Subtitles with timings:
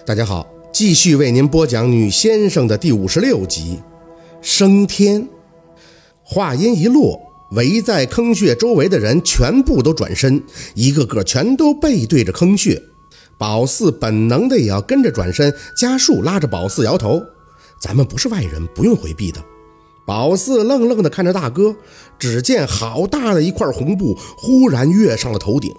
[0.00, 3.80] 大家好，继续为您播讲《女先生》的第五十六集。
[4.40, 5.28] 升天。
[6.24, 7.20] 话音一落，
[7.52, 10.42] 围在坑穴周围的人全部都转身，
[10.74, 12.82] 一个个全都背对着坑穴。
[13.38, 15.54] 宝四本能的也要跟着转身。
[15.76, 17.22] 家树拉着宝四摇头
[17.80, 19.40] ：“咱们不是外人，不用回避的。”
[20.04, 21.76] 宝四愣愣地看着大哥，
[22.18, 25.72] 只见好大的一块红布忽然跃上了头顶，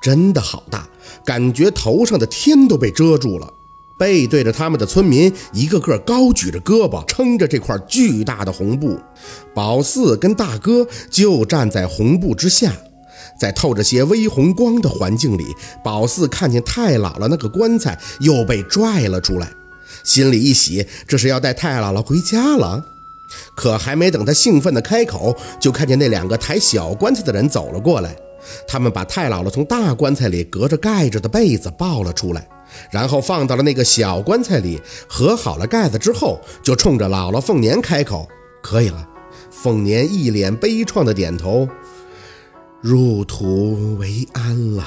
[0.00, 0.86] 真的好大，
[1.24, 3.52] 感觉头上的天都被遮住了。
[3.98, 9.00] 背对着他们的村民，一个个高举着胳膊撑着这块巨大的红布。
[9.54, 12.74] 宝四跟大哥就站在红布之下，
[13.40, 15.46] 在透着些微红光的环境里，
[15.82, 19.50] 宝四看见太姥姥那个棺材又被拽了出来，
[20.04, 22.84] 心里一喜，这是要带太姥姥回家了。
[23.54, 28.14] 可还没等他兴奋地开口，就看见那两个抬小棺材的人走了过来，
[28.66, 32.48] 他们把太姥姥从大棺材里隔着盖着的被子抱了出来。
[32.90, 38.28] 然后放到了那个小棺材里，合好了盖子之后，就冲着姥姥凤年开口
[38.60, 39.08] ：“可以了。”
[39.50, 41.66] 凤年一脸悲怆的点头
[42.82, 44.84] ：“入土为安了。”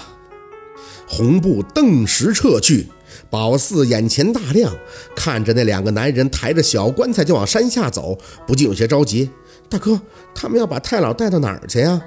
[1.07, 2.87] 红布顿时撤去，
[3.29, 4.71] 宝四眼前大亮，
[5.15, 9.31] 看着那两个男人抬着小棺材就往山下走，不禁有些着急
[9.69, 9.99] ：“大哥，
[10.35, 11.99] 他们要把太老带到哪儿去呀？”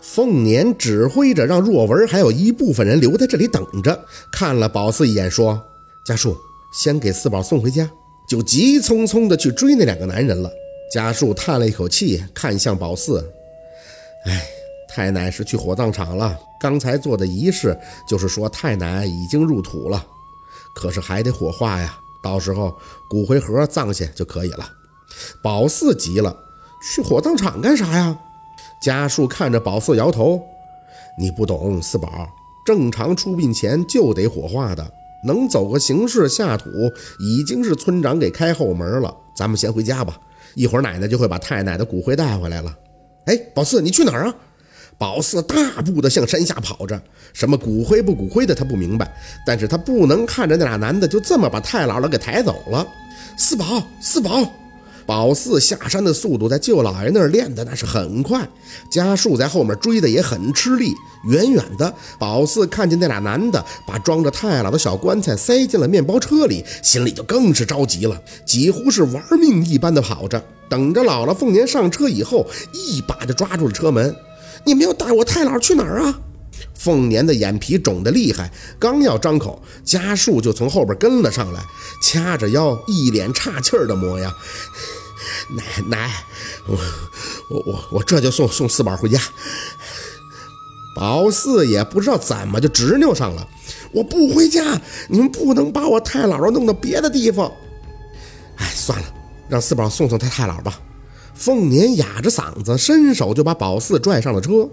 [0.00, 4.04] 凤年指挥着，让若文还有一部分人留在这里等着。
[4.32, 5.60] 看了宝四一眼，说
[6.06, 6.36] ：“家树，
[6.72, 7.88] 先给四宝送回家。”
[8.28, 10.50] 就急匆匆地去追那两个男人了。
[10.92, 13.26] 家树叹了一口气，看向宝四
[14.26, 14.46] ：“哎，
[14.88, 16.38] 太奶是去火葬场了。
[16.60, 17.74] 刚才做的仪式
[18.08, 20.04] 就是说太奶已经入土了，
[20.74, 21.98] 可是还得火化呀。
[22.22, 22.76] 到时候
[23.08, 24.70] 骨灰盒葬下就可以了。”
[25.42, 26.36] 宝四急了
[26.94, 28.16] ：“去火葬场干啥呀？”
[28.80, 30.40] 家树看着宝四摇头
[31.18, 32.28] ：“你不懂，四宝，
[32.64, 34.88] 正常出殡前就得火化的，
[35.24, 36.70] 能走个形式下土，
[37.18, 39.14] 已经是村长给开后门了。
[39.34, 40.18] 咱们先回家吧，
[40.54, 42.76] 一会儿奶奶就会把太奶的骨灰带回来了。”
[43.26, 44.34] 哎，宝四，你去哪儿啊？
[44.96, 47.00] 宝四大步的向山下跑着，
[47.32, 49.12] 什么骨灰不骨灰的他不明白，
[49.46, 52.86] 但是他不能看着那俩男的就这么把太姥姥给抬走了。
[53.36, 54.50] 四宝，四宝。
[55.08, 58.46] 宝四下山的速度在舅老爷那儿练的那是很快，
[58.90, 60.92] 家树在后面追的也很吃力。
[61.24, 74.14] 远远的，宝四看见那俩男的把装着太姥的小棺材塞进了面包车里，心里就更是着急了，几乎是玩命一般的跑着，等着姥姥凤年上车以后，一把就抓住了车门。
[74.66, 76.20] 你们要带我太姥去哪儿啊？
[76.78, 81.60] 凤年的眼皮肿得厉害，刚要张口，家树就从后边跟了上来，
[82.00, 84.32] 掐着腰，一脸岔气儿的模样。
[85.50, 86.10] 奶奶，
[86.66, 86.78] 我
[87.50, 89.20] 我我我这就送送四宝回家。
[90.94, 93.46] 宝四也不知道怎么就执拗上了，
[93.92, 97.52] 我不回家，你们不能把我太姥姥弄到别的地方。
[98.56, 99.06] 哎，算了，
[99.48, 100.80] 让四宝送送他太姥吧。
[101.34, 104.68] 凤年哑着嗓子，伸手就把宝四拽上了车，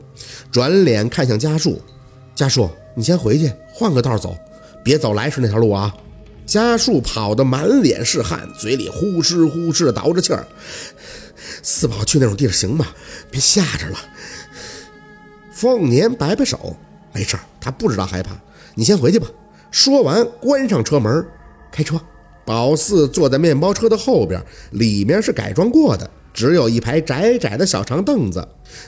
[0.52, 1.80] 转脸看向家树，
[2.36, 4.38] 家树，你先回去，换个道走，
[4.84, 5.96] 别走来时那条路啊。
[6.46, 10.46] 家树跑得满脸是汗，嘴里呼哧呼哧的倒着气儿。
[11.64, 12.88] 四宝去那种地儿行吗？
[13.32, 13.98] 别吓着了。
[15.52, 16.76] 凤年摆摆手，
[17.14, 18.36] 没事他不知道害怕。
[18.76, 19.28] 你先回去吧。
[19.72, 21.26] 说完，关上车门，
[21.72, 22.00] 开车。
[22.44, 28.46] 宝四坐在面包车的后边，里面是改装过的，只有一排窄窄的小长凳子，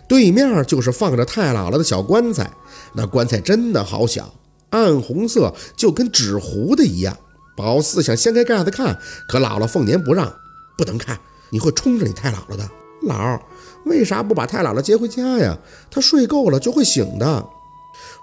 [0.08, 2.52] 对面就是放着太姥姥的小棺材。
[2.94, 4.34] 那棺材真的好小，
[4.72, 7.18] 暗红色，就跟纸糊的一样。
[7.56, 9.00] 宝四想掀开盖子看，
[9.30, 10.32] 可姥姥凤年不让，
[10.78, 11.18] 不能看，
[11.50, 12.70] 你会冲着你太姥姥的。
[13.08, 13.40] 姥，
[13.86, 15.58] 为啥不把太姥姥接回家呀？
[15.90, 17.48] 她睡够了就会醒的。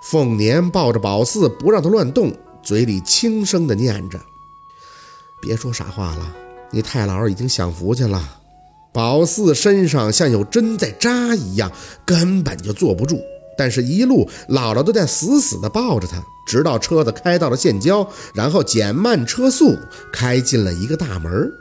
[0.03, 2.31] 凤年抱着宝四不让他乱动，
[2.63, 4.21] 嘴里轻声的念着
[5.41, 6.37] ：“别说傻话了，
[6.71, 8.41] 你太姥已经享福去了。”
[8.95, 11.71] 宝四身上像有针在扎一样，
[12.07, 13.21] 根本就坐不住。
[13.59, 19.77] 但是，一路姥姥都在死死地抱着他，直到车子开到了县郊，然后减慢车速，
[20.13, 21.53] 开进了一个大门。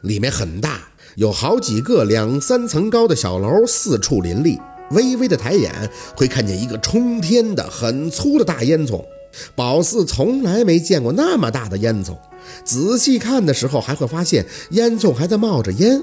[0.00, 0.80] 里面很大，
[1.16, 4.58] 有好几个两三层高的小楼，四处林立。
[4.92, 9.04] 微微的抬眼，会看见一个冲天的、很粗的大烟囱。
[9.54, 12.16] 宝四从来没见过那么大的烟囱，
[12.64, 16.02] 仔细看的时候，还会发现烟囱还在冒着烟。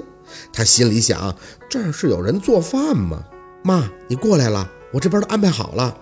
[0.52, 1.34] 他心里想：
[1.68, 3.24] 这儿是有人做饭吗？
[3.62, 4.70] 妈，你过来了。
[4.92, 5.94] 我这边都安排好了，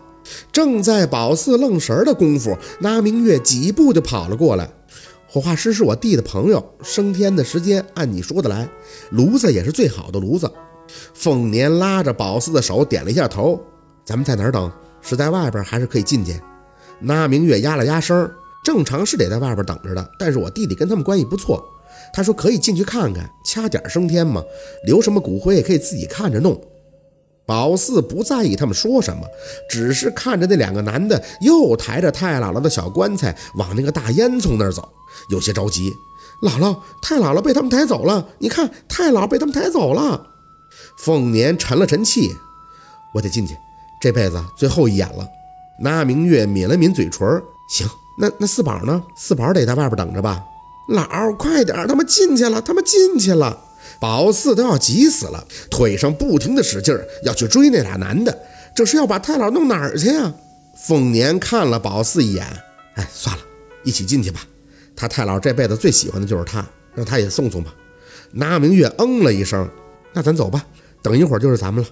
[0.53, 4.71] 正在宝四愣神的功夫，那明月几步就跑了过来。
[5.27, 8.69] 火化师是我弟的朋友，升天的时间按你说的来，
[9.11, 10.49] 炉子也是最好的炉子。
[11.13, 13.61] 凤年拉着宝四的手点了一下头，
[14.05, 14.71] 咱们在哪儿等？
[15.01, 16.41] 是在外边还是可以进去？
[17.01, 18.31] 那明月压了压声，
[18.63, 21.65] 正常是得在外边等着的，但是我弟弟跟他们关系不错，
[22.13, 24.43] 他说可以进去看看，掐点升天嘛，
[24.85, 26.61] 留什么骨灰也可以自己看着弄。
[27.47, 29.23] 宝四不在意他们说什么，
[29.71, 34.89] 只是看着那两个男的又抬着太姥姥的小棺材往那个大烟囱那儿走，
[35.31, 35.93] 有些着急。
[36.43, 40.27] 姥姥，太姥姥被他们抬走了，你看，太姥被他们抬走了。
[40.99, 42.35] 凤年沉了沉气，
[43.15, 43.55] 我得进去，
[44.03, 45.25] 这辈子最后一眼了。
[45.81, 47.41] 那明月抿了抿嘴唇，
[47.71, 47.87] 行，
[48.19, 49.01] 那那四宝呢？
[49.17, 50.43] 四宝得在外边等着吧。
[50.89, 53.59] 姥，快点，他们进去了，他们进去了。
[54.01, 58.37] 宝四都要急死了，腿上不停的使劲儿，要去追那俩男的。
[58.75, 60.35] 这是要把太老弄哪儿去呀？
[60.77, 62.45] 凤年看了宝四一眼，
[62.97, 63.43] 哎，算了，
[63.85, 64.41] 一起进去吧。
[64.97, 67.73] 他太老这辈子最喜欢的就是他，让他也送送吧。
[68.33, 69.69] 那明月嗯了一声，
[70.13, 70.65] 那咱走吧，
[71.01, 71.89] 等一会儿就是咱们了。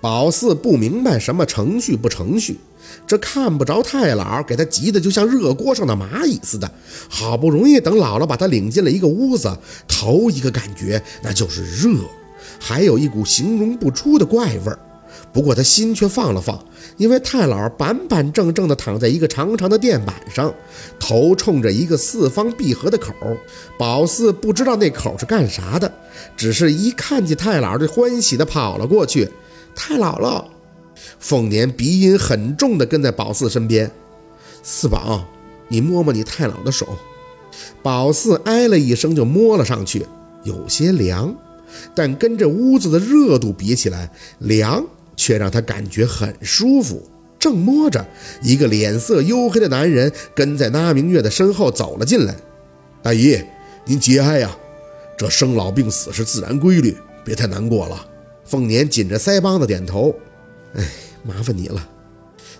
[0.00, 2.58] 宝四不明白什么程序不程序，
[3.06, 6.70] 这看不着太姥，给他急得就像热锅上的蚂蚁似的。
[7.08, 9.56] 好不容易等姥姥把他领进了一个屋子，
[9.88, 11.98] 头一个感觉那就是热，
[12.60, 14.78] 还有一股形容不出的怪味儿。
[15.32, 16.62] 不过他心却放了放，
[16.96, 20.54] 因为太姥板板正正地躺在一个长长的垫板上，
[21.00, 23.12] 头冲着一个四方闭合的口。
[23.78, 25.90] 宝四不知道那口是干啥的，
[26.36, 29.28] 只是一看见太姥就欢喜地跑了过去。
[29.76, 30.46] 太姥姥，
[31.20, 33.88] 凤年鼻音很重的跟在宝四身边。
[34.62, 35.24] 四宝，
[35.68, 36.88] 你摸摸你太姥的手。
[37.82, 40.04] 宝四哎了一声就摸了上去，
[40.42, 41.32] 有些凉，
[41.94, 44.84] 但跟这屋子的热度比起来，凉
[45.14, 47.00] 却让他感觉很舒服。
[47.38, 48.04] 正摸着，
[48.42, 52.34] 一个脸色黝黑的男人跟在那明月的身后走了进来。
[53.02, 53.38] 大姨，
[53.84, 54.56] 您节哀呀，
[55.16, 58.06] 这生老病死是自然规律，别太难过了。
[58.46, 60.14] 凤年紧着腮帮子点头，
[60.74, 60.84] 哎，
[61.24, 61.88] 麻烦你了，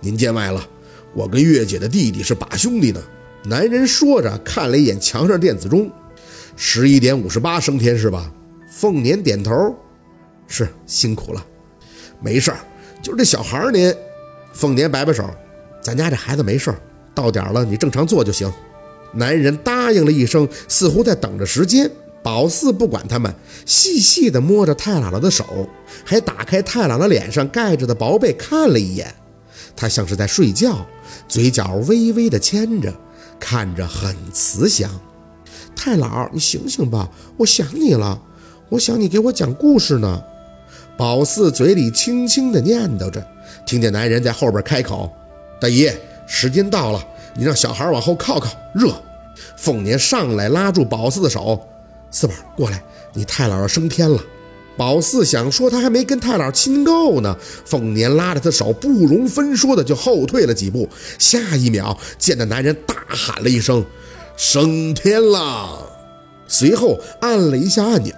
[0.01, 0.67] 您见外了。
[1.15, 3.01] 我跟月姐的弟弟是把兄弟呢。
[3.45, 5.89] 男人说着，看了一眼墙上电子钟，
[6.57, 8.31] 十一点五十八升天是吧？
[8.69, 9.75] 凤年点头，
[10.49, 11.47] 是辛苦了，
[12.21, 12.59] 没事儿，
[13.01, 13.95] 就是这小孩儿您。
[14.53, 15.25] 凤年摆摆手，
[15.81, 16.81] 咱家这孩子没事儿，
[17.15, 18.53] 到点了你正常做就行。
[19.13, 21.89] 男人答应了一声，似乎在等着时间。
[22.27, 23.33] 宝四不管他们，
[23.65, 25.69] 细细地摸着太姥姥的手，
[26.05, 29.15] 还打开太姥姥脸上盖着的薄被看了一眼。
[29.77, 30.85] 他像是在睡觉，
[31.29, 32.93] 嘴角微微的牵着，
[33.39, 34.91] 看着很慈祥。
[35.77, 38.21] 太姥，你醒醒吧，我想你了，
[38.71, 40.21] 我想你给我讲故事呢。
[40.99, 43.25] 宝四嘴里轻轻地念叨着，
[43.65, 45.09] 听见男人在后边开口
[45.63, 45.89] ：“大姨，
[46.27, 47.07] 时间到了，
[47.37, 48.93] 你让小孩往后靠靠，热。”
[49.57, 51.65] 凤年上来拉住宝四的手。
[52.17, 52.83] 四宝过来，
[53.13, 54.19] 你太姥要升天了。
[54.75, 57.37] 宝四想说他还没跟太姥亲够呢，
[57.67, 60.89] 凤年拉着他手，不容分说的就后退了几步。
[61.19, 63.85] 下一秒，见那男人大喊了一声
[64.35, 65.93] ：“升天了！”
[66.49, 68.15] 随后按了一下按钮，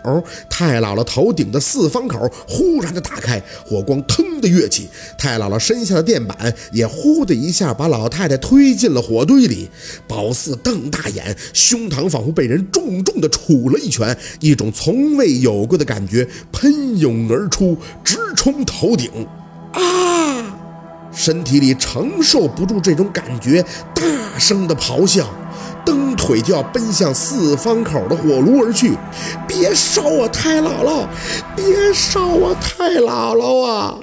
[0.48, 9.68] 太姥姥头顶的四方口忽然的打开，火光腾的跃起，太姥姥身下的垫板也呼的一下把老太太推进了火堆里。
[10.06, 19.10] 宝四瞪大眼，胸膛仿佛被人重重的杵了一拳，一种从未有过的感觉喷涌而出，直冲头顶。
[19.72, 20.54] 啊！
[21.12, 23.64] 身体里承受不住这种感觉，
[23.94, 25.26] 大声的咆哮。
[25.88, 28.94] 蹬腿就要奔向四方口的火炉而去，
[29.46, 31.06] 别烧我太姥姥！
[31.56, 33.98] 别烧我太姥姥啊！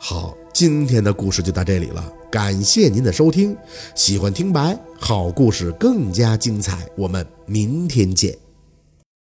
[0.00, 3.54] 好，今天的故事就到这里了，感谢您的收听。
[3.94, 8.34] 喜欢听白好故事更加精彩，我们明天见。